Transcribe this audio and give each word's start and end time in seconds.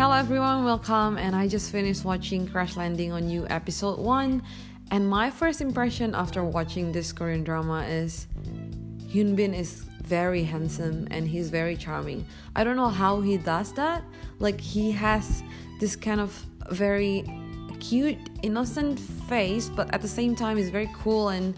Hello 0.00 0.14
everyone, 0.14 0.64
welcome. 0.64 1.18
And 1.18 1.36
I 1.36 1.46
just 1.46 1.70
finished 1.70 2.06
watching 2.06 2.48
Crash 2.48 2.74
Landing 2.74 3.12
on 3.12 3.28
You 3.28 3.46
episode 3.50 3.98
1. 3.98 4.42
And 4.92 5.06
my 5.06 5.30
first 5.30 5.60
impression 5.60 6.14
after 6.14 6.42
watching 6.42 6.90
this 6.90 7.12
Korean 7.12 7.44
drama 7.44 7.82
is 7.82 8.26
Hyun 9.12 9.36
Bin 9.36 9.52
is 9.52 9.84
very 10.02 10.42
handsome 10.42 11.06
and 11.10 11.28
he's 11.28 11.50
very 11.50 11.76
charming. 11.76 12.24
I 12.56 12.64
don't 12.64 12.76
know 12.76 12.88
how 12.88 13.20
he 13.20 13.36
does 13.36 13.74
that. 13.74 14.02
Like 14.38 14.58
he 14.58 14.90
has 14.92 15.42
this 15.80 15.96
kind 15.96 16.22
of 16.22 16.32
very 16.70 17.22
cute, 17.78 18.16
innocent 18.42 18.98
face, 18.98 19.68
but 19.68 19.92
at 19.92 20.00
the 20.00 20.08
same 20.08 20.34
time 20.34 20.56
he's 20.56 20.70
very 20.70 20.88
cool 20.94 21.28
and 21.28 21.54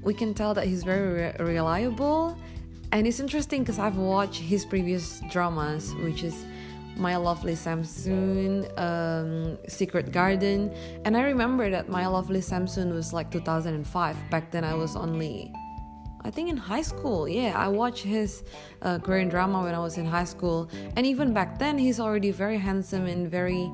we 0.00 0.14
can 0.14 0.32
tell 0.32 0.54
that 0.54 0.66
he's 0.66 0.82
very 0.82 1.12
re- 1.12 1.36
reliable. 1.38 2.38
And 2.92 3.06
it's 3.06 3.20
interesting 3.20 3.64
because 3.64 3.78
I've 3.78 3.98
watched 3.98 4.40
his 4.40 4.64
previous 4.64 5.20
dramas, 5.30 5.94
which 5.96 6.22
is 6.22 6.46
My 6.96 7.16
Lovely 7.16 7.54
Samsoon, 7.54 8.66
um, 8.78 9.58
Secret 9.68 10.12
Garden, 10.12 10.72
and 11.04 11.16
I 11.16 11.22
remember 11.22 11.70
that 11.70 11.88
My 11.88 12.06
Lovely 12.06 12.40
Samsoon 12.40 12.92
was 12.92 13.12
like 13.12 13.30
2005. 13.30 14.16
Back 14.30 14.50
then, 14.50 14.64
I 14.64 14.74
was 14.74 14.96
only, 14.96 15.52
I 16.22 16.30
think, 16.30 16.50
in 16.50 16.56
high 16.56 16.82
school. 16.82 17.28
Yeah, 17.28 17.52
I 17.56 17.68
watched 17.68 18.04
his 18.04 18.44
uh, 18.82 18.98
Korean 18.98 19.28
drama 19.28 19.62
when 19.62 19.74
I 19.74 19.78
was 19.78 19.98
in 19.98 20.06
high 20.06 20.24
school, 20.24 20.70
and 20.96 21.06
even 21.06 21.32
back 21.32 21.58
then, 21.58 21.78
he's 21.78 22.00
already 22.00 22.30
very 22.30 22.58
handsome 22.58 23.06
and 23.06 23.30
very 23.30 23.70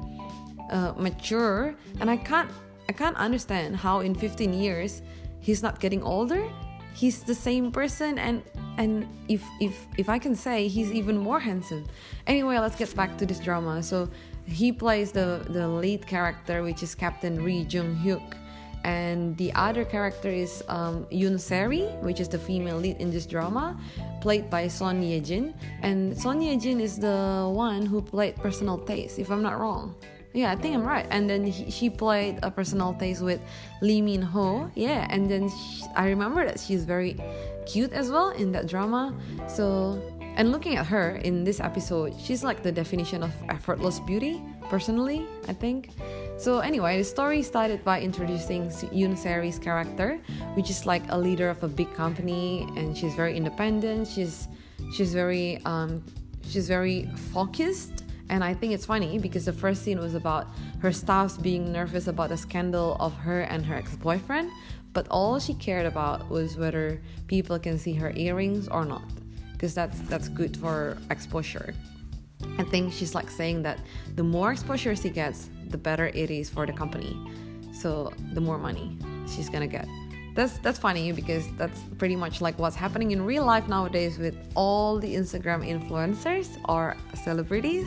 uh, 0.70 0.92
mature. 0.96 1.74
And 2.00 2.10
I 2.10 2.16
can't, 2.16 2.50
I 2.88 2.92
can't 2.92 3.16
understand 3.16 3.76
how 3.76 4.00
in 4.00 4.14
15 4.14 4.52
years 4.52 5.02
he's 5.40 5.62
not 5.62 5.80
getting 5.80 6.02
older 6.02 6.48
he's 6.96 7.22
the 7.22 7.34
same 7.34 7.70
person 7.70 8.18
and 8.18 8.42
and 8.78 9.06
if 9.28 9.42
if 9.60 9.86
if 9.96 10.08
I 10.08 10.18
can 10.18 10.34
say 10.34 10.68
he's 10.68 10.92
even 10.92 11.16
more 11.16 11.40
handsome. 11.40 11.84
Anyway, 12.26 12.58
let's 12.58 12.76
get 12.76 12.94
back 12.94 13.16
to 13.18 13.26
this 13.26 13.40
drama. 13.40 13.82
So 13.82 14.08
he 14.46 14.72
plays 14.72 15.12
the 15.12 15.44
the 15.50 15.66
lead 15.66 16.06
character 16.06 16.62
which 16.62 16.82
is 16.82 16.94
Captain 16.94 17.42
Ri 17.42 17.66
Jung 17.68 17.96
Hyuk 17.96 18.36
and 18.86 19.36
the 19.36 19.52
other 19.54 19.84
character 19.84 20.30
is 20.30 20.62
um, 20.68 21.06
Yoon 21.10 21.40
Seri, 21.40 21.82
which 22.06 22.20
is 22.20 22.28
the 22.28 22.38
female 22.38 22.78
lead 22.78 22.98
in 22.98 23.10
this 23.10 23.26
drama, 23.26 23.76
played 24.20 24.48
by 24.48 24.68
Son 24.68 25.02
Ye 25.02 25.18
Jin. 25.18 25.54
And 25.82 26.16
Son 26.16 26.40
Ye 26.40 26.56
Jin 26.56 26.80
is 26.80 26.96
the 26.96 27.50
one 27.52 27.84
who 27.84 28.00
played 28.00 28.36
Personal 28.36 28.78
Taste, 28.78 29.18
if 29.18 29.28
I'm 29.28 29.42
not 29.42 29.58
wrong. 29.58 29.96
Yeah, 30.32 30.52
I 30.52 30.56
think 30.56 30.74
I'm 30.74 30.84
right. 30.84 31.06
And 31.10 31.28
then 31.28 31.44
he, 31.44 31.70
she 31.70 31.88
played 31.88 32.38
a 32.42 32.50
personal 32.50 32.94
taste 32.94 33.22
with 33.22 33.40
Lee 33.80 34.02
Min 34.02 34.22
Ho. 34.22 34.70
Yeah, 34.74 35.06
and 35.08 35.30
then 35.30 35.48
she, 35.48 35.84
I 35.94 36.08
remember 36.08 36.44
that 36.44 36.60
she's 36.60 36.84
very 36.84 37.16
cute 37.66 37.92
as 37.92 38.10
well 38.10 38.30
in 38.30 38.52
that 38.52 38.66
drama. 38.66 39.14
So, 39.48 40.02
and 40.36 40.52
looking 40.52 40.76
at 40.76 40.86
her 40.86 41.16
in 41.16 41.44
this 41.44 41.60
episode, 41.60 42.14
she's 42.20 42.44
like 42.44 42.62
the 42.62 42.72
definition 42.72 43.22
of 43.22 43.32
effortless 43.48 44.00
beauty, 44.00 44.42
personally, 44.68 45.26
I 45.48 45.54
think. 45.54 45.90
So, 46.36 46.58
anyway, 46.58 46.98
the 46.98 47.04
story 47.04 47.42
started 47.42 47.82
by 47.82 48.02
introducing 48.02 48.68
Yoon 48.68 49.16
Seri's 49.16 49.58
character, 49.58 50.20
which 50.54 50.68
is 50.68 50.84
like 50.84 51.02
a 51.08 51.16
leader 51.18 51.48
of 51.48 51.62
a 51.62 51.68
big 51.68 51.92
company, 51.94 52.68
and 52.76 52.96
she's 52.96 53.14
very 53.14 53.36
independent. 53.36 54.06
She's 54.06 54.48
she's 54.92 55.14
very 55.14 55.62
um, 55.64 56.04
she's 56.46 56.68
very 56.68 57.08
focused 57.32 58.04
and 58.28 58.42
I 58.42 58.54
think 58.54 58.72
it's 58.72 58.86
funny 58.86 59.18
because 59.18 59.44
the 59.44 59.52
first 59.52 59.82
scene 59.82 59.98
was 59.98 60.14
about 60.14 60.48
her 60.80 60.92
staffs 60.92 61.36
being 61.36 61.72
nervous 61.72 62.06
about 62.06 62.30
the 62.30 62.36
scandal 62.36 62.96
of 62.98 63.14
her 63.14 63.42
and 63.42 63.64
her 63.64 63.74
ex 63.74 63.94
boyfriend, 63.96 64.50
but 64.92 65.06
all 65.10 65.38
she 65.38 65.54
cared 65.54 65.86
about 65.86 66.28
was 66.28 66.56
whether 66.56 67.00
people 67.28 67.58
can 67.58 67.78
see 67.78 67.94
her 67.94 68.12
earrings 68.16 68.68
or 68.68 68.84
not, 68.84 69.08
because 69.52 69.74
that's, 69.74 70.00
that's 70.00 70.28
good 70.28 70.56
for 70.56 70.98
exposure. 71.10 71.74
I 72.58 72.64
think 72.64 72.92
she's 72.92 73.14
like 73.14 73.30
saying 73.30 73.62
that 73.62 73.78
the 74.14 74.24
more 74.24 74.52
exposure 74.52 74.96
she 74.96 75.10
gets, 75.10 75.48
the 75.68 75.78
better 75.78 76.06
it 76.06 76.30
is 76.30 76.50
for 76.50 76.66
the 76.66 76.72
company. 76.72 77.16
So 77.72 78.12
the 78.32 78.40
more 78.40 78.58
money 78.58 78.96
she's 79.28 79.48
gonna 79.48 79.66
get. 79.66 79.86
That's 80.34 80.58
that's 80.58 80.78
funny 80.78 81.12
because 81.12 81.44
that's 81.56 81.80
pretty 81.98 82.16
much 82.16 82.40
like 82.40 82.58
what's 82.58 82.76
happening 82.76 83.12
in 83.12 83.22
real 83.24 83.44
life 83.44 83.68
nowadays 83.68 84.18
with 84.18 84.36
all 84.54 84.98
the 84.98 85.14
Instagram 85.14 85.66
influencers 85.66 86.58
or 86.68 86.96
celebrities 87.24 87.86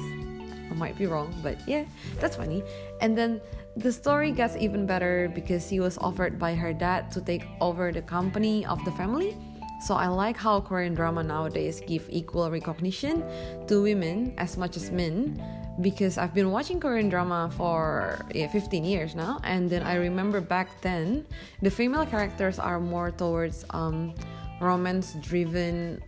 I 0.70 0.74
might 0.76 0.98
be 0.98 1.06
wrong, 1.06 1.34
but 1.42 1.58
yeah, 1.68 1.86
that's 2.20 2.36
funny. 2.36 2.64
And 3.02 3.18
then 3.18 3.42
the 3.76 3.92
story 3.92 4.32
gets 4.32 4.56
even 4.58 4.86
better 4.86 5.32
because 5.34 5.70
he 5.70 5.80
was 5.80 5.98
offered 5.98 6.38
by 6.38 6.56
her 6.56 6.74
dad 6.74 7.12
to 7.12 7.22
take 7.22 7.46
over 7.62 7.92
the 7.92 8.02
company 8.02 8.66
of 8.66 8.84
the 8.86 8.92
family. 8.92 9.38
So 9.82 9.96
I 9.96 10.08
like 10.08 10.36
how 10.36 10.60
Korean 10.60 10.94
drama 10.94 11.24
nowadays 11.24 11.82
give 11.86 12.06
equal 12.10 12.52
recognition 12.52 13.24
to 13.68 13.82
women 13.82 14.34
as 14.38 14.58
much 14.58 14.76
as 14.76 14.92
men 14.92 15.42
because 15.80 16.18
I've 16.18 16.34
been 16.34 16.52
watching 16.52 16.80
Korean 16.82 17.08
drama 17.08 17.50
for 17.56 18.20
yeah, 18.36 18.52
15 18.52 18.84
years 18.84 19.16
now 19.16 19.40
and 19.46 19.70
then 19.70 19.84
I 19.84 19.96
remember 19.96 20.42
back 20.42 20.82
then 20.82 21.26
the 21.62 21.72
female 21.72 22.06
characters 22.06 22.60
are 22.60 22.82
more 22.82 23.12
towards 23.12 23.64
um, 23.70 24.14
romance 24.60 25.14
driven 25.22 26.04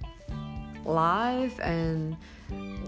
life 0.86 1.60
and 1.60 2.18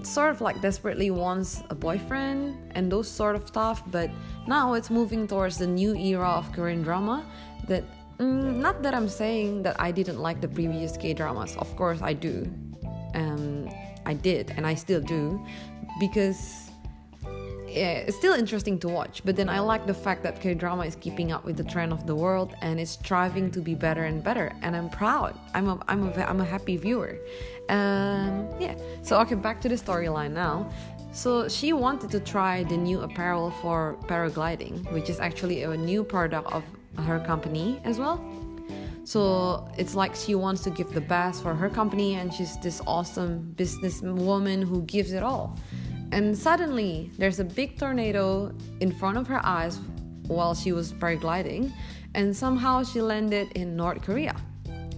sort 0.04 0.32
of 0.32 0.42
like 0.42 0.60
desperately 0.62 1.12
wants 1.12 1.64
a 1.70 1.76
boyfriend 1.76 2.58
and 2.76 2.92
those 2.92 3.10
sort 3.10 3.36
of 3.36 3.48
stuff 3.48 3.84
but 3.88 4.10
now 4.48 4.74
it's 4.74 4.90
moving 4.90 5.28
towards 5.28 5.58
the 5.58 5.68
new 5.68 5.96
era 5.96 6.28
of 6.28 6.52
korean 6.52 6.82
drama 6.82 7.26
that 7.68 7.84
mm, 8.18 8.56
not 8.58 8.82
that 8.84 8.94
i'm 8.94 9.08
saying 9.08 9.64
that 9.64 9.80
i 9.80 9.92
didn't 9.92 10.20
like 10.20 10.42
the 10.42 10.48
previous 10.48 10.98
k 10.98 11.14
dramas 11.14 11.56
of 11.58 11.74
course 11.76 12.02
i 12.02 12.14
do. 12.14 12.52
Um, 13.16 13.70
i 14.06 14.14
did 14.14 14.52
and 14.58 14.66
i 14.66 14.74
still 14.74 15.00
do 15.00 15.40
because 16.00 16.72
yeah, 17.74 18.08
it's 18.08 18.18
still 18.18 18.34
interesting 18.34 18.78
to 18.80 18.88
watch, 18.88 19.22
but 19.26 19.36
then 19.36 19.50
I 19.50 19.60
like 19.60 19.86
the 19.88 19.94
fact 19.94 20.24
that 20.24 20.40
K 20.40 20.54
drama 20.54 20.84
is 20.86 20.96
keeping 20.96 21.32
up 21.32 21.44
with 21.44 21.58
the 21.58 21.64
trend 21.64 21.92
of 21.92 22.06
the 22.06 22.16
world 22.16 22.54
and 22.62 22.80
is 22.80 22.92
striving 22.92 23.50
to 23.52 23.62
be 23.62 23.74
better 23.74 24.04
and 24.04 24.24
better. 24.24 24.54
And 24.62 24.76
I'm 24.76 24.90
proud. 24.90 25.38
I'm 25.54 25.68
a 25.68 25.80
I'm 25.88 26.08
a 26.08 26.12
I'm 26.24 26.42
a 26.42 26.46
happy 26.46 26.78
viewer. 26.78 27.18
Um, 27.70 28.48
yeah. 28.60 28.76
So 29.02 29.20
okay, 29.22 29.36
back 29.36 29.60
to 29.62 29.70
the 29.70 29.76
storyline 29.76 30.32
now. 30.32 30.70
So 31.12 31.48
she 31.48 31.74
wanted 31.74 32.10
to 32.12 32.20
try 32.20 32.64
the 32.64 32.78
new 32.78 33.02
apparel 33.02 33.52
for 33.62 33.98
paragliding, 34.08 34.92
which 34.92 35.10
is 35.10 35.20
actually 35.20 35.64
a 35.64 35.78
new 35.78 36.04
product 36.04 36.52
of 36.52 36.64
her 37.06 37.20
company 37.20 37.80
as 37.84 37.98
well. 38.00 38.18
So 39.06 39.68
it's 39.78 39.96
like 39.96 40.16
she 40.16 40.34
wants 40.34 40.64
to 40.64 40.70
give 40.70 40.94
the 40.94 41.02
best 41.02 41.44
for 41.44 41.54
her 41.54 41.70
company, 41.70 42.16
and 42.16 42.34
she's 42.34 42.58
this 42.60 42.82
awesome 42.88 43.54
businesswoman 43.58 44.64
who 44.64 44.82
gives 44.84 45.12
it 45.12 45.24
all. 45.24 45.58
And 46.14 46.38
suddenly, 46.38 47.10
there's 47.18 47.40
a 47.40 47.44
big 47.44 47.80
tornado 47.80 48.54
in 48.82 48.92
front 48.92 49.18
of 49.18 49.26
her 49.26 49.44
eyes 49.44 49.80
while 50.28 50.54
she 50.54 50.72
was 50.72 50.94
paragliding, 50.94 51.74
and 52.14 52.38
somehow 52.38 52.84
she 52.84 53.02
landed 53.02 53.52
in 53.54 53.76
North 53.76 54.04
Korea. 54.04 54.36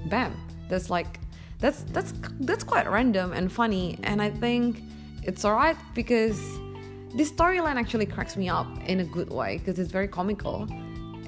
Bam! 0.08 0.36
That's 0.68 0.90
like 0.90 1.22
that's 1.59 1.84
that's 1.96 2.12
that's 2.42 2.66
quite 2.66 2.92
random 2.92 3.31
and 3.31 3.50
funny, 3.50 3.98
and 4.04 4.22
I 4.22 4.30
think 4.30 4.84
it's 5.24 5.46
alright 5.46 5.78
because 5.94 6.38
this 7.16 7.31
storyline 7.31 7.78
actually 7.78 8.08
cracks 8.08 8.36
me 8.36 8.50
up 8.50 8.68
in 8.86 9.00
a 9.00 9.06
good 9.06 9.31
way 9.31 9.58
because 9.58 9.80
it's 9.80 9.94
very 9.94 10.09
comical. 10.09 10.68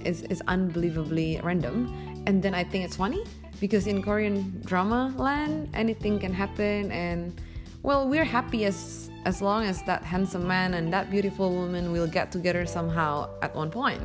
It's, 0.03 0.21
it's 0.23 0.41
unbelievably 0.49 1.39
random, 1.45 2.23
and 2.27 2.43
then 2.43 2.53
I 2.53 2.65
think 2.65 2.83
it's 2.83 2.97
funny 2.97 3.23
because 3.61 3.87
in 3.87 4.03
Korean 4.03 4.61
drama 4.65 5.13
land, 5.15 5.69
anything 5.73 6.19
can 6.19 6.33
happen, 6.33 6.91
and 6.91 7.39
well, 7.83 8.09
we're 8.09 8.25
happy 8.25 8.65
as 8.65 9.09
as 9.27 9.41
long 9.41 9.65
as 9.65 9.83
that 9.83 10.03
handsome 10.03 10.47
man 10.47 10.75
and 10.75 10.85
that 10.93 11.11
beautiful 11.11 11.53
woman 11.53 11.91
will 11.91 12.07
get 12.07 12.31
together 12.31 12.65
somehow 12.65 13.29
at 13.41 13.53
one 13.53 13.69
point. 13.69 14.01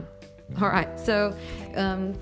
All 0.60 0.68
right, 0.68 0.98
so 0.98 1.34
um, 1.76 2.18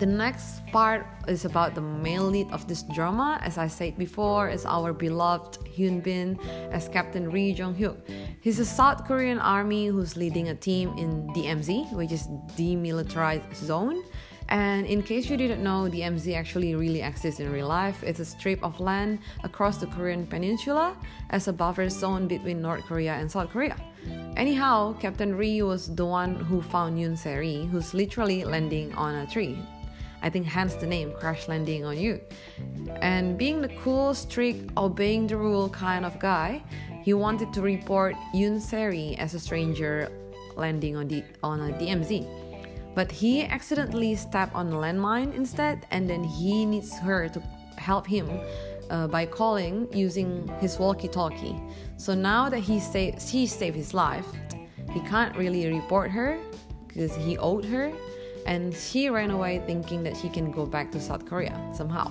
the 0.00 0.06
next 0.06 0.66
part 0.72 1.04
is 1.28 1.44
about 1.44 1.74
the 1.74 1.82
male 1.82 2.24
lead 2.24 2.50
of 2.50 2.66
this 2.66 2.82
drama. 2.94 3.38
As 3.42 3.58
I 3.58 3.68
said 3.68 3.98
before, 3.98 4.48
is 4.48 4.64
our 4.64 4.94
beloved 4.94 5.58
Hyun 5.76 6.02
Bin 6.02 6.40
as 6.72 6.88
Captain 6.88 7.30
Ri 7.30 7.52
Jong 7.52 7.74
Hyuk. 7.74 7.98
He's 8.40 8.58
a 8.58 8.64
South 8.64 9.04
Korean 9.06 9.38
army 9.38 9.88
who's 9.88 10.16
leading 10.16 10.48
a 10.48 10.54
team 10.54 10.96
in 10.96 11.28
DMZ, 11.36 11.92
which 11.92 12.12
is 12.12 12.26
demilitarized 12.56 13.54
zone. 13.54 14.02
And 14.48 14.86
in 14.86 15.02
case 15.02 15.28
you 15.28 15.36
didn't 15.36 15.62
know, 15.62 15.88
the 15.88 16.00
DMZ 16.00 16.34
actually 16.34 16.74
really 16.74 17.02
exists 17.02 17.40
in 17.40 17.52
real 17.52 17.68
life. 17.68 18.02
It's 18.02 18.20
a 18.20 18.24
strip 18.24 18.62
of 18.64 18.80
land 18.80 19.18
across 19.44 19.76
the 19.76 19.86
Korean 19.86 20.26
peninsula 20.26 20.96
as 21.30 21.48
a 21.48 21.52
buffer 21.52 21.88
zone 21.88 22.28
between 22.28 22.62
North 22.62 22.84
Korea 22.84 23.14
and 23.14 23.30
South 23.30 23.50
Korea. 23.50 23.76
Anyhow, 24.36 24.94
Captain 25.00 25.34
Ri 25.34 25.60
was 25.62 25.94
the 25.94 26.06
one 26.06 26.34
who 26.34 26.62
found 26.62 26.98
Yoon 26.98 27.18
Seri, 27.18 27.66
who's 27.66 27.92
literally 27.92 28.44
landing 28.44 28.94
on 28.94 29.14
a 29.16 29.26
tree. 29.26 29.58
I 30.22 30.30
think 30.30 30.46
hence 30.46 30.74
the 30.74 30.86
name 30.86 31.12
Crash 31.12 31.46
Landing 31.46 31.84
on 31.84 31.96
You. 31.98 32.20
And 33.00 33.38
being 33.38 33.60
the 33.60 33.68
cool, 33.80 34.14
strict, 34.14 34.70
obeying 34.76 35.26
the 35.26 35.36
rule 35.36 35.68
kind 35.68 36.04
of 36.04 36.18
guy, 36.18 36.62
he 37.02 37.14
wanted 37.14 37.52
to 37.52 37.60
report 37.62 38.16
Yoon 38.34 38.60
Seri 38.60 39.14
as 39.16 39.34
a 39.34 39.40
stranger 39.40 40.10
landing 40.56 40.96
on 40.96 41.06
the 41.06 41.22
on 41.42 41.60
a 41.60 41.72
DMZ. 41.74 42.47
But 42.94 43.12
he 43.12 43.44
accidentally 43.44 44.14
stepped 44.16 44.54
on 44.54 44.72
a 44.72 44.76
landmine 44.76 45.34
instead, 45.34 45.86
and 45.90 46.08
then 46.08 46.24
he 46.24 46.66
needs 46.66 46.98
her 46.98 47.28
to 47.28 47.40
help 47.76 48.06
him 48.06 48.28
uh, 48.90 49.06
by 49.06 49.26
calling 49.26 49.86
using 49.92 50.48
his 50.60 50.78
walkie-talkie. 50.78 51.56
So 51.96 52.14
now 52.14 52.48
that 52.48 52.60
he 52.60 52.80
saved, 52.80 53.22
he 53.22 53.46
saved 53.46 53.76
his 53.76 53.94
life, 53.94 54.26
he 54.92 55.00
can't 55.00 55.36
really 55.36 55.70
report 55.72 56.10
her 56.10 56.38
because 56.86 57.14
he 57.14 57.38
owed 57.38 57.64
her, 57.66 57.92
and 58.46 58.74
she 58.74 59.10
ran 59.10 59.30
away 59.30 59.62
thinking 59.66 60.02
that 60.04 60.16
he 60.16 60.28
can 60.28 60.50
go 60.50 60.66
back 60.66 60.90
to 60.92 61.00
South 61.00 61.26
Korea 61.26 61.54
somehow. 61.72 62.10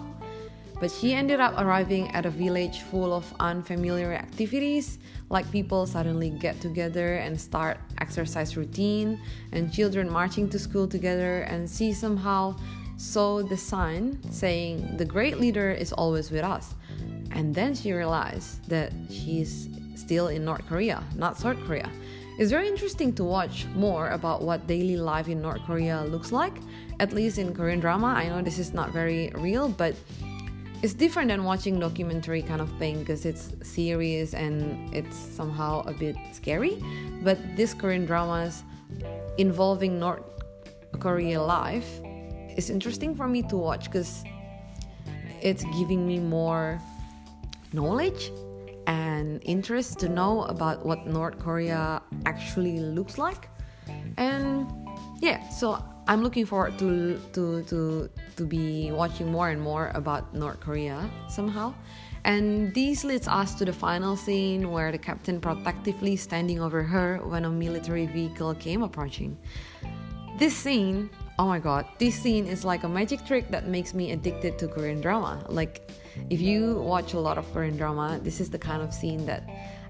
But 0.80 0.92
she 0.92 1.14
ended 1.14 1.40
up 1.40 1.58
arriving 1.58 2.12
at 2.12 2.26
a 2.26 2.30
village 2.30 2.82
full 2.82 3.12
of 3.12 3.26
unfamiliar 3.40 4.14
activities, 4.14 5.00
like 5.30 5.50
people 5.52 5.88
suddenly 5.88 6.30
get 6.30 6.62
together 6.62 7.16
and 7.16 7.40
start 7.40 7.80
exercise 8.00 8.56
routine, 8.56 9.20
and 9.52 9.74
children 9.74 10.12
marching 10.12 10.48
to 10.50 10.60
school 10.60 10.88
together, 10.88 11.42
and 11.50 11.68
she 11.68 11.94
somehow 11.94 12.56
saw 12.98 13.42
the 13.42 13.58
sign 13.58 14.20
saying, 14.32 14.98
The 14.98 15.06
great 15.06 15.40
leader 15.40 15.72
is 15.72 15.94
always 15.94 16.30
with 16.30 16.44
us. 16.44 16.76
And 17.32 17.54
then 17.54 17.76
she 17.76 17.92
realized 17.92 18.68
that 18.70 18.94
she's 19.10 19.70
still 19.96 20.28
in 20.28 20.46
North 20.46 20.66
Korea, 20.68 21.04
not 21.16 21.38
South 21.38 21.58
Korea. 21.66 21.90
It's 22.40 22.52
very 22.52 22.68
interesting 22.68 23.14
to 23.16 23.24
watch 23.24 23.66
more 23.74 24.10
about 24.10 24.44
what 24.44 24.68
daily 24.68 24.96
life 24.96 25.28
in 25.28 25.42
North 25.42 25.62
Korea 25.66 26.04
looks 26.04 26.32
like, 26.32 26.54
at 27.00 27.12
least 27.12 27.40
in 27.40 27.54
Korean 27.54 27.80
drama. 27.80 28.08
I 28.08 28.30
know 28.30 28.44
this 28.44 28.60
is 28.60 28.74
not 28.74 28.92
very 28.92 29.32
real, 29.34 29.70
but 29.70 29.96
it's 30.84 30.94
different 30.94 31.30
than 31.30 31.44
watching 31.44 31.80
documentary 31.80 32.42
kind 32.42 32.62
of 32.62 32.70
thing 32.78 33.00
because 33.00 33.26
it's 33.26 33.54
serious 33.64 34.34
and 34.34 34.94
it's 34.94 35.16
somehow 35.16 35.82
a 35.88 35.94
bit 35.94 36.16
scary. 36.32 36.84
But 37.24 37.38
this 37.56 37.74
Korean 37.74 38.06
dramas 38.06 38.64
involving 39.38 40.00
North 40.00 40.24
Korea 41.00 41.42
life 41.42 41.90
is 42.56 42.70
interesting 42.70 43.16
for 43.16 43.28
me 43.28 43.42
to 43.44 43.58
watch 43.58 43.86
because 43.86 44.24
it's 45.42 45.64
giving 45.78 46.08
me 46.08 46.20
more 46.20 46.80
knowledge 47.74 48.32
and 48.88 49.42
interest 49.44 50.00
to 50.00 50.10
know 50.10 50.44
about 50.44 50.86
what 50.86 51.06
North 51.06 51.38
Korea 51.40 52.02
actually 52.26 52.80
looks 52.80 53.18
like. 53.18 53.50
And 54.18 54.66
yeah, 55.20 55.48
so 55.50 55.84
I'm 56.08 56.24
looking 56.24 56.46
forward 56.46 56.80
to 56.80 57.20
to 57.34 57.64
to 57.64 58.10
to 58.38 58.44
be 58.46 58.92
watching 58.92 59.32
more 59.32 59.50
and 59.50 59.62
more 59.62 59.92
about 59.94 60.34
North 60.34 60.60
Korea 60.60 61.10
somehow. 61.28 61.74
And 62.24 62.74
this 62.74 63.04
leads 63.04 63.28
us 63.28 63.56
to 63.56 63.66
the 63.66 63.74
final 63.74 64.16
scene 64.16 64.72
where 64.72 64.92
the 64.92 64.98
captain 64.98 65.40
protectively 65.40 66.16
standing 66.16 66.60
over 66.60 66.84
her 66.84 67.20
when 67.24 67.46
a 67.46 67.50
military 67.50 68.06
vehicle 68.06 68.56
came 68.56 68.84
approaching. 68.84 69.38
This 70.38 70.56
scene, 70.56 71.10
oh 71.40 71.48
my 71.48 71.60
god, 71.60 71.86
this 72.00 72.16
scene 72.16 72.48
is 72.48 72.64
like 72.64 72.84
a 72.84 72.90
magic 72.90 73.26
trick 73.26 73.50
that 73.52 73.68
makes 73.68 73.94
me 73.94 74.12
addicted 74.12 74.60
to 74.60 74.68
Korean 74.68 75.02
drama. 75.02 75.44
Like 75.48 75.92
if 76.30 76.40
you 76.42 76.76
watch 76.82 77.14
a 77.14 77.20
lot 77.20 77.38
of 77.38 77.52
Korean 77.54 77.78
drama, 77.78 78.20
this 78.24 78.40
is 78.40 78.50
the 78.50 78.60
kind 78.60 78.82
of 78.82 78.94
scene 78.94 79.26
that 79.26 79.44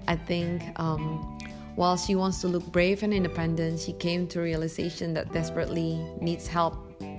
I 0.06 0.16
think 0.16 0.62
um, 0.80 1.38
while 1.78 1.96
she 1.96 2.16
wants 2.16 2.40
to 2.40 2.48
look 2.48 2.66
brave 2.72 3.04
and 3.04 3.14
independent, 3.14 3.78
she 3.78 3.92
came 3.92 4.26
to 4.26 4.40
realization 4.40 5.14
that 5.14 5.32
desperately 5.32 5.94
needs 6.20 6.48
help 6.48 6.74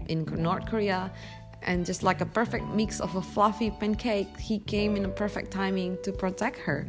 in 0.09 0.25
North 0.35 0.65
Korea. 0.65 1.13
And 1.61 1.85
just 1.85 2.03
like 2.03 2.19
a 2.19 2.25
perfect 2.25 2.65
mix 2.67 3.00
of 3.00 3.15
a 3.15 3.21
fluffy 3.21 3.71
pancake, 3.71 4.38
he 4.38 4.59
came 4.59 4.97
in 4.97 5.06
a 5.06 5.07
perfect 5.23 5.51
timing 5.51 5.97
to 6.03 6.11
protect 6.11 6.57
her. 6.57 6.85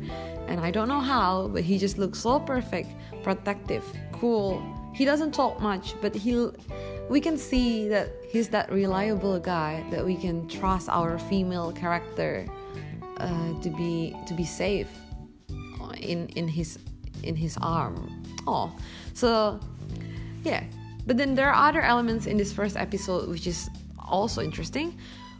And 0.49 0.59
I 0.59 0.73
don't 0.73 0.89
know 0.89 0.99
how, 0.99 1.47
but 1.47 1.63
he 1.63 1.79
just 1.79 1.97
looks 1.97 2.19
so 2.19 2.41
perfect, 2.41 2.91
protective, 3.23 3.85
cool. 4.11 4.61
He 4.93 5.05
doesn't 5.05 5.31
talk 5.33 5.61
much, 5.61 5.95
but 6.03 6.13
he 6.13 6.51
we 7.09 7.21
can 7.21 7.39
see 7.39 7.87
that 7.87 8.09
he's 8.33 8.49
that 8.49 8.73
reliable 8.73 9.39
guy 9.39 9.85
that 9.93 10.05
we 10.05 10.17
can 10.17 10.49
trust 10.49 10.89
our 10.89 11.21
female 11.21 11.71
character 11.71 12.49
uh, 13.19 13.53
to 13.63 13.71
be 13.71 14.17
to 14.27 14.35
be 14.35 14.45
safe 14.45 14.91
in 16.01 16.27
in 16.35 16.49
his 16.49 16.79
in 17.25 17.37
his 17.37 17.57
arm. 17.61 18.23
Oh, 18.47 18.73
so 19.15 19.61
yeah. 20.45 20.65
But 21.07 21.17
then 21.17 21.35
there 21.35 21.51
are 21.51 21.69
other 21.69 21.81
elements 21.81 22.27
in 22.27 22.37
this 22.37 22.53
first 22.53 22.77
episode 22.77 23.29
which 23.29 23.47
is 23.47 23.71
also 23.99 24.43
interesting. 24.43 24.99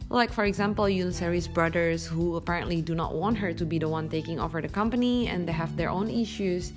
Like 0.09 0.31
for 0.31 0.45
example, 0.45 0.85
Yoon 0.85 1.13
Seri's 1.13 1.47
brothers 1.47 2.05
who 2.05 2.35
apparently 2.35 2.81
do 2.81 2.95
not 2.95 3.13
want 3.13 3.37
her 3.37 3.53
to 3.53 3.65
be 3.65 3.79
the 3.79 3.87
one 3.87 4.09
taking 4.09 4.39
over 4.39 4.61
the 4.61 4.67
company 4.67 5.27
and 5.27 5.47
they 5.47 5.53
have 5.53 5.77
their 5.77 5.89
own 5.89 6.09
issues 6.09 6.73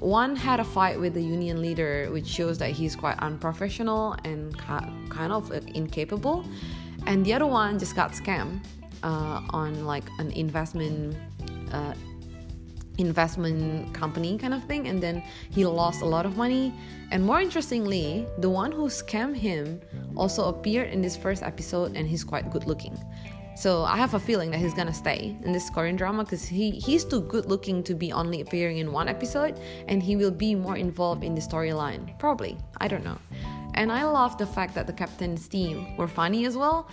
one 0.00 0.36
had 0.36 0.60
a 0.60 0.64
fight 0.64 0.98
with 0.98 1.14
the 1.14 1.22
union 1.22 1.60
leader, 1.60 2.08
which 2.12 2.26
shows 2.26 2.58
that 2.58 2.70
he's 2.70 2.94
quite 2.94 3.18
unprofessional 3.18 4.16
and 4.24 4.56
kind 4.56 5.32
of 5.32 5.50
incapable. 5.74 6.44
And 7.06 7.24
the 7.24 7.32
other 7.32 7.46
one 7.46 7.78
just 7.78 7.96
got 7.96 8.12
scammed 8.12 8.60
uh, 9.02 9.40
on 9.50 9.86
like 9.86 10.04
an 10.18 10.30
investment 10.32 11.16
uh, 11.72 11.94
investment 12.98 13.92
company 13.94 14.36
kind 14.36 14.52
of 14.52 14.62
thing 14.64 14.88
and 14.88 15.00
then 15.00 15.22
he 15.50 15.64
lost 15.64 16.02
a 16.02 16.04
lot 16.04 16.26
of 16.26 16.36
money 16.36 16.74
and 17.12 17.24
more 17.24 17.40
interestingly 17.40 18.26
the 18.38 18.50
one 18.50 18.72
who 18.72 18.88
scammed 18.88 19.36
him 19.36 19.80
also 20.16 20.48
appeared 20.48 20.90
in 20.90 21.00
this 21.00 21.16
first 21.16 21.42
episode 21.42 21.96
and 21.96 22.08
he's 22.08 22.24
quite 22.24 22.50
good 22.50 22.66
looking 22.66 22.98
so 23.58 23.82
I 23.82 23.96
have 23.96 24.14
a 24.14 24.20
feeling 24.20 24.52
that 24.52 24.60
he's 24.60 24.72
gonna 24.72 24.94
stay 24.94 25.36
in 25.42 25.50
this 25.50 25.68
Korean 25.68 25.96
drama 25.96 26.22
because 26.22 26.44
he, 26.44 26.70
he's 26.70 27.04
too 27.04 27.22
good 27.22 27.46
looking 27.46 27.82
to 27.82 27.94
be 27.94 28.12
only 28.12 28.40
appearing 28.40 28.78
in 28.78 28.92
one 28.92 29.08
episode 29.08 29.58
and 29.88 30.00
he 30.00 30.14
will 30.14 30.30
be 30.30 30.54
more 30.54 30.76
involved 30.76 31.24
in 31.24 31.34
the 31.34 31.40
storyline. 31.40 32.16
Probably. 32.20 32.56
I 32.76 32.86
don't 32.86 33.02
know. 33.02 33.18
And 33.74 33.90
I 33.90 34.04
love 34.04 34.38
the 34.38 34.46
fact 34.46 34.76
that 34.76 34.86
the 34.86 34.92
captain's 34.92 35.48
team 35.48 35.96
were 35.96 36.06
funny 36.06 36.46
as 36.46 36.56
well. 36.56 36.88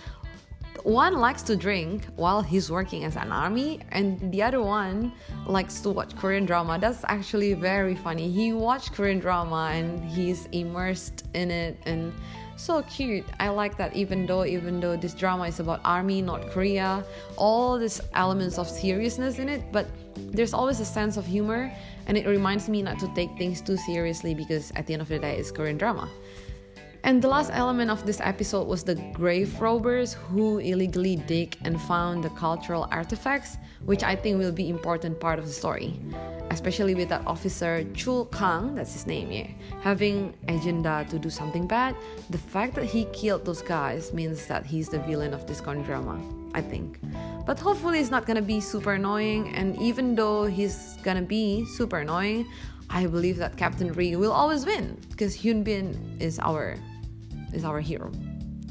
One 0.83 1.17
likes 1.17 1.41
to 1.43 1.55
drink 1.55 2.05
while 2.15 2.41
he's 2.41 2.69
working 2.69 3.05
as 3.05 3.15
an 3.15 3.31
army, 3.31 3.81
and 3.91 4.31
the 4.31 4.43
other 4.43 4.61
one 4.61 5.11
likes 5.47 5.79
to 5.81 5.89
watch 5.89 6.15
Korean 6.15 6.45
drama. 6.45 6.77
That's 6.79 7.03
actually 7.07 7.53
very 7.53 7.95
funny. 7.95 8.31
He 8.31 8.53
watched 8.53 8.93
Korean 8.93 9.19
drama 9.19 9.71
and 9.73 10.03
he's 10.03 10.47
immersed 10.51 11.25
in 11.33 11.51
it 11.51 11.77
and 11.85 12.13
so 12.57 12.81
cute 12.83 13.25
i 13.39 13.49
like 13.49 13.75
that 13.77 13.93
even 13.93 14.25
though 14.25 14.45
even 14.45 14.79
though 14.79 14.95
this 14.95 15.13
drama 15.13 15.43
is 15.43 15.59
about 15.59 15.81
army 15.83 16.21
north 16.21 16.49
korea 16.51 17.03
all 17.35 17.77
these 17.77 17.99
elements 18.13 18.57
of 18.57 18.67
seriousness 18.67 19.39
in 19.39 19.49
it 19.49 19.61
but 19.73 19.87
there's 20.15 20.53
always 20.53 20.79
a 20.79 20.85
sense 20.85 21.17
of 21.17 21.25
humor 21.25 21.71
and 22.07 22.17
it 22.17 22.25
reminds 22.25 22.69
me 22.69 22.81
not 22.81 22.97
to 22.97 23.11
take 23.13 23.29
things 23.37 23.59
too 23.59 23.75
seriously 23.75 24.33
because 24.33 24.71
at 24.75 24.87
the 24.87 24.93
end 24.93 25.01
of 25.01 25.09
the 25.09 25.19
day 25.19 25.35
it's 25.37 25.51
korean 25.51 25.77
drama 25.77 26.09
and 27.05 27.21
the 27.21 27.27
last 27.27 27.51
element 27.53 27.91
of 27.91 28.03
this 28.03 28.19
episode 28.19 28.67
was 28.67 28.83
the 28.83 28.95
grave 29.13 29.61
robbers 29.61 30.15
who 30.15 30.57
illegally 30.57 31.15
dig 31.15 31.55
and 31.63 31.79
found 31.81 32.23
the 32.23 32.31
cultural 32.31 32.87
artifacts, 32.89 33.57
which 33.85 34.01
I 34.03 34.15
think 34.15 34.39
will 34.39 34.51
be 34.51 34.69
important 34.69 35.19
part 35.19 35.37
of 35.37 35.45
the 35.45 35.51
story. 35.51 35.99
Especially 36.49 36.95
with 36.95 37.09
that 37.09 37.21
officer 37.27 37.83
Chul 37.93 38.31
Kang, 38.31 38.73
that's 38.73 38.93
his 38.93 39.05
name 39.05 39.29
here, 39.29 39.49
having 39.81 40.33
agenda 40.47 41.05
to 41.11 41.19
do 41.19 41.29
something 41.29 41.67
bad. 41.67 41.95
The 42.31 42.39
fact 42.39 42.73
that 42.73 42.85
he 42.85 43.05
killed 43.13 43.45
those 43.45 43.61
guys 43.61 44.11
means 44.11 44.47
that 44.47 44.65
he's 44.65 44.89
the 44.89 44.99
villain 44.99 45.31
of 45.31 45.45
this 45.45 45.61
con 45.61 45.83
drama, 45.83 46.19
I 46.55 46.61
think. 46.61 46.99
But 47.45 47.59
hopefully 47.59 47.99
it's 47.99 48.09
not 48.09 48.25
gonna 48.25 48.41
be 48.41 48.59
super 48.59 48.93
annoying, 48.93 49.53
and 49.53 49.79
even 49.79 50.15
though 50.15 50.45
he's 50.45 50.97
gonna 51.03 51.21
be 51.21 51.65
super 51.65 51.99
annoying, 51.99 52.47
I 52.89 53.05
believe 53.05 53.37
that 53.37 53.57
Captain 53.57 53.93
Ri 53.93 54.15
will 54.15 54.31
always 54.31 54.65
win 54.65 54.97
because 55.09 55.37
Hyun 55.37 55.63
Bin 55.63 56.17
is 56.19 56.39
our 56.39 56.77
is 57.55 57.63
our 57.63 57.79
hero. 57.79 58.11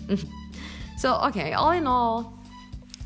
so, 0.96 1.14
okay, 1.28 1.54
all 1.54 1.72
in 1.72 1.86
all, 1.86 2.38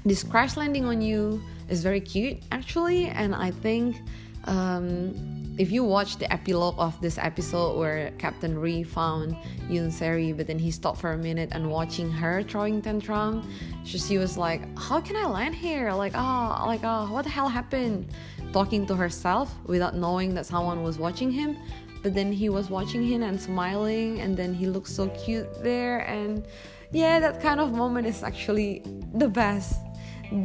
this 0.04 0.23
crash 0.23 0.56
landing 0.56 0.85
on 0.85 1.00
you 1.00 1.42
is 1.68 1.82
very 1.82 2.00
cute 2.00 2.38
actually, 2.52 3.06
and 3.06 3.35
I 3.35 3.50
think 3.50 3.97
um, 4.44 5.14
if 5.58 5.73
you 5.73 5.82
watch 5.85 6.18
the 6.18 6.32
epilogue 6.32 6.76
of 6.78 6.99
this 7.00 7.18
episode 7.18 7.78
where 7.78 8.12
Captain 8.18 8.58
Ri 8.58 8.82
found 8.82 9.37
Yoon 9.68 9.92
Seri, 9.92 10.32
but 10.32 10.47
then 10.47 10.58
he 10.58 10.70
stopped 10.70 11.00
for 11.00 11.12
a 11.12 11.18
minute 11.18 11.50
and 11.52 11.68
watching 11.68 12.11
her 12.11 12.42
throwing 12.42 12.80
tantrum, 12.80 13.47
she, 13.85 13.99
she 13.99 14.18
was 14.18 14.38
like, 14.38 14.62
"How 14.78 15.00
can 15.00 15.16
I 15.16 15.26
land 15.26 15.54
here? 15.54 15.92
Like, 15.92 16.12
oh, 16.14 16.64
like, 16.66 16.80
oh, 16.85 17.12
what 17.12 17.23
the 17.25 17.30
hell 17.30 17.49
happened?" 17.49 18.08
Talking 18.52 18.87
to 18.87 18.94
herself 18.97 19.54
without 19.66 19.94
knowing 19.94 20.32
that 20.35 20.47
someone 20.47 20.82
was 20.82 20.99
watching 20.99 21.30
him 21.30 21.58
but 22.02 22.14
then 22.14 22.33
he 22.33 22.49
was 22.49 22.71
watching 22.71 23.02
him 23.02 23.23
and 23.23 23.40
smiling 23.40 24.21
and 24.21 24.37
then 24.37 24.55
he 24.55 24.67
looked 24.67 24.88
so 24.88 25.09
cute 25.11 25.49
there 25.62 26.00
and 26.00 26.47
yeah 26.93 27.21
that 27.21 27.40
kind 27.40 27.61
of 27.61 27.73
moment 27.73 28.07
is 28.07 28.23
actually 28.23 28.83
the 29.14 29.28
best. 29.28 29.81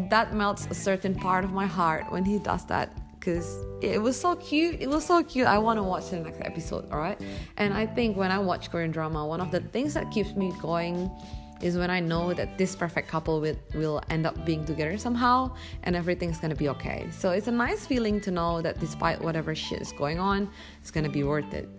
That 0.10 0.34
melts 0.34 0.66
a 0.68 0.74
certain 0.74 1.14
part 1.14 1.44
of 1.44 1.52
my 1.52 1.66
heart 1.66 2.10
when 2.10 2.24
he 2.24 2.40
does 2.40 2.66
that 2.68 2.96
because 3.20 3.66
it 3.82 4.02
was 4.02 4.20
so 4.20 4.36
cute 4.36 4.82
it 4.82 4.90
was 4.90 5.06
so 5.06 5.24
cute. 5.24 5.48
I 5.48 5.58
want 5.58 5.78
to 5.78 5.84
watch 5.84 6.10
the 6.10 6.20
next 6.20 6.42
episode 6.42 6.90
all 6.92 7.00
right 7.00 7.20
and 7.58 7.74
i 7.74 7.86
think 7.86 8.18
when 8.18 8.32
i 8.32 8.38
watch 8.38 8.70
korean 8.70 8.92
drama 8.92 9.26
one 9.26 9.40
of 9.40 9.50
the 9.50 9.62
things 9.62 9.94
that 9.94 10.12
keeps 10.12 10.36
me 10.36 10.52
going 10.62 11.10
is 11.64 11.78
when 11.78 11.90
I 11.90 12.02
know 12.02 12.34
that 12.34 12.58
this 12.58 12.76
perfect 12.76 13.08
couple 13.08 13.40
will, 13.40 13.56
will 13.74 14.02
end 14.10 14.28
up 14.28 14.46
being 14.46 14.66
together 14.66 14.98
somehow 14.98 15.56
and 15.84 15.96
everything's 15.96 16.38
gonna 16.38 16.56
be 16.56 16.68
okay. 16.70 17.08
So 17.10 17.32
it's 17.32 17.48
a 17.48 17.52
nice 17.52 17.86
feeling 17.86 18.20
to 18.22 18.32
know 18.32 18.62
that 18.62 18.80
despite 18.80 19.22
whatever 19.22 19.56
shit 19.56 19.82
is 19.82 19.94
going 19.94 20.20
on, 20.20 20.50
it's 20.82 20.92
gonna 20.92 21.10
be 21.10 21.24
worth 21.24 21.54
it. 21.54 21.70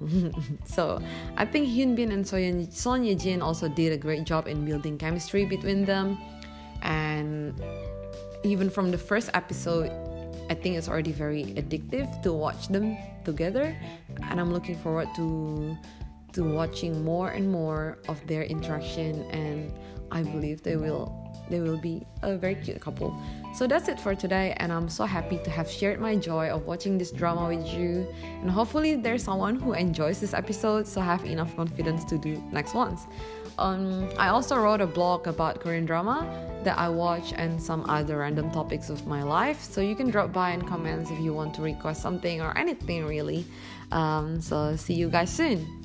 so 0.64 1.00
I 1.36 1.44
think 1.44 1.68
Hyun 1.68 1.94
Bin 1.94 2.10
and 2.10 2.26
Son 2.26 3.04
Ye 3.04 3.14
Jin 3.14 3.42
also 3.42 3.68
did 3.68 3.92
a 3.92 3.98
great 3.98 4.24
job 4.24 4.48
in 4.48 4.64
building 4.64 4.96
chemistry 4.98 5.44
between 5.44 5.84
them, 5.84 6.18
and 6.82 7.54
even 8.42 8.68
from 8.70 8.90
the 8.90 8.98
first 8.98 9.30
episode, 9.34 9.90
I 10.50 10.54
think 10.54 10.76
it's 10.76 10.88
already 10.88 11.12
very 11.12 11.44
addictive 11.56 12.22
to 12.22 12.32
watch 12.32 12.68
them 12.68 12.96
together, 13.24 13.76
and 14.28 14.40
I'm 14.40 14.52
looking 14.52 14.76
forward 14.76 15.08
to 15.16 15.76
to 16.34 16.42
watching 16.42 17.04
more 17.04 17.30
and 17.30 17.50
more 17.50 17.98
of 18.08 18.24
their 18.26 18.42
interaction 18.42 19.22
and 19.30 19.72
I 20.10 20.22
believe 20.22 20.62
they 20.62 20.76
will 20.76 21.24
they 21.50 21.60
will 21.60 21.76
be 21.76 22.06
a 22.22 22.36
very 22.36 22.54
cute 22.54 22.80
couple. 22.80 23.14
So 23.54 23.66
that's 23.66 23.88
it 23.88 24.00
for 24.00 24.14
today, 24.14 24.54
and 24.56 24.72
I'm 24.72 24.88
so 24.88 25.04
happy 25.04 25.38
to 25.44 25.50
have 25.50 25.70
shared 25.70 26.00
my 26.00 26.16
joy 26.16 26.48
of 26.48 26.64
watching 26.66 26.96
this 26.96 27.10
drama 27.10 27.48
with 27.48 27.66
you. 27.66 28.06
And 28.40 28.50
hopefully, 28.50 28.96
there's 28.96 29.22
someone 29.22 29.56
who 29.56 29.74
enjoys 29.74 30.20
this 30.20 30.32
episode, 30.32 30.86
so 30.86 31.00
have 31.00 31.24
enough 31.24 31.54
confidence 31.54 32.04
to 32.06 32.18
do 32.18 32.42
next 32.50 32.74
ones. 32.74 33.06
Um, 33.58 34.08
I 34.18 34.28
also 34.28 34.56
wrote 34.56 34.80
a 34.80 34.86
blog 34.86 35.28
about 35.28 35.60
Korean 35.60 35.84
drama 35.84 36.26
that 36.64 36.78
I 36.78 36.88
watch 36.88 37.32
and 37.36 37.62
some 37.62 37.88
other 37.88 38.18
random 38.18 38.50
topics 38.50 38.88
of 38.90 39.06
my 39.06 39.22
life. 39.22 39.60
So 39.62 39.80
you 39.80 39.94
can 39.94 40.10
drop 40.10 40.32
by 40.32 40.50
and 40.50 40.66
comments 40.66 41.10
if 41.10 41.20
you 41.20 41.32
want 41.34 41.54
to 41.54 41.62
request 41.62 42.02
something 42.02 42.40
or 42.40 42.56
anything 42.58 43.04
really. 43.04 43.44
Um, 43.92 44.40
so 44.40 44.74
see 44.74 44.94
you 44.94 45.08
guys 45.08 45.30
soon. 45.30 45.83